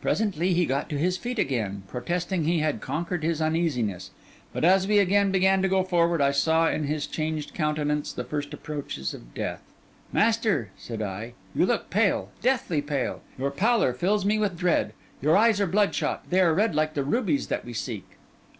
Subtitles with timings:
[0.00, 4.10] Presently he got to his feet again, protesting he had conquered his uneasiness;
[4.52, 8.24] but as we again began to go forward, I saw in his changed countenance, the
[8.24, 9.62] first approaches of death.
[10.12, 14.94] 'Master,' said I, 'you look pale, deathly pale; your pallor fills me with dread.
[15.22, 18.16] Your eyes are bloodshot; they are red like the rubies that we seek.